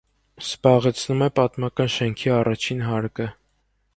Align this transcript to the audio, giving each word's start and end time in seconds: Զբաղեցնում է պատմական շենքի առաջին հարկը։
Զբաղեցնում 0.43 1.21
է 1.25 1.27
պատմական 1.41 1.93
շենքի 1.97 2.33
առաջին 2.39 2.83
հարկը։ 2.89 3.31